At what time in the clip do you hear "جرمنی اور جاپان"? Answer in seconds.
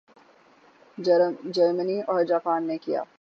0.97-2.67